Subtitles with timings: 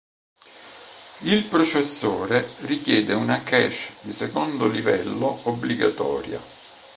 [1.25, 6.41] Il processore richiede una cache di secondo livello obbligatoria.